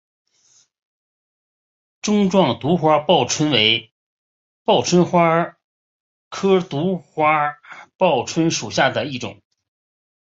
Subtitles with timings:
[2.01, 3.93] 钟状独花报春为
[4.63, 5.59] 报春花
[6.29, 7.59] 科独花
[7.97, 9.43] 报春属下的一个种。